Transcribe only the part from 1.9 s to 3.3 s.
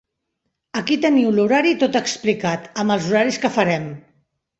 explicat, amb els